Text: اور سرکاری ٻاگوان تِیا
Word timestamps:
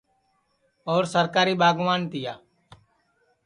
اور 0.91 1.01
سرکاری 1.13 1.53
ٻاگوان 1.61 2.01
تِیا 2.11 2.33